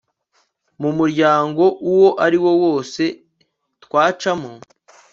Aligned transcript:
mu 0.81 0.89
muryango 0.97 1.63
uwo 1.91 2.09
ariwo 2.25 2.51
wose 2.63 3.03
twacamo 3.83 4.51